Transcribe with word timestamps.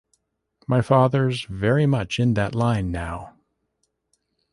My 0.65 0.81
father’s 0.81 1.43
very 1.47 1.85
much 1.85 2.17
in 2.17 2.33
that 2.33 2.55
line 2.55 2.89
now. 2.89 3.35